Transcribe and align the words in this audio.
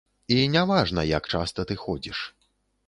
І 0.27 0.37
не 0.53 0.63
важна, 0.71 1.03
як 1.11 1.31
часта 1.37 1.67
ты 1.73 1.81
ходзіш. 1.87 2.29